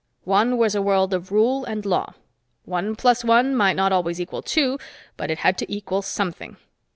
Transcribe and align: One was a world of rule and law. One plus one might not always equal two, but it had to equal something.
One 0.25 0.57
was 0.57 0.73
a 0.73 0.81
world 0.81 1.13
of 1.13 1.31
rule 1.31 1.63
and 1.63 1.85
law. 1.85 2.15
One 2.65 2.95
plus 2.95 3.23
one 3.23 3.53
might 3.55 3.75
not 3.75 3.91
always 3.91 4.19
equal 4.19 4.41
two, 4.41 4.79
but 5.15 5.29
it 5.29 5.37
had 5.37 5.59
to 5.59 5.71
equal 5.71 6.01
something. 6.01 6.57